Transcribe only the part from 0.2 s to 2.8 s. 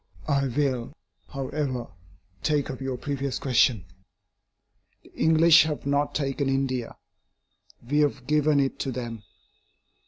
I will, however, take